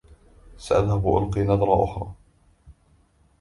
[0.57, 2.13] سأذهب وألقي نظرة أخرى.